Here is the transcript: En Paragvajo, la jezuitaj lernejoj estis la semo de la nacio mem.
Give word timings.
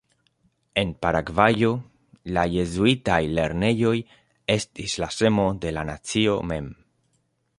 En 0.83 0.93
Paragvajo, 1.05 1.69
la 2.37 2.45
jezuitaj 2.53 3.19
lernejoj 3.39 3.93
estis 4.57 4.97
la 5.05 5.11
semo 5.19 5.47
de 5.67 5.77
la 5.79 5.85
nacio 5.93 6.39
mem. 6.53 6.73